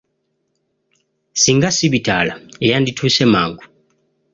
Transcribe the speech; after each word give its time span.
Singa 1.41 1.69
si 1.77 1.85
bitaala 1.93 2.33
yandituuse 2.67 3.23
mangu. 3.33 3.63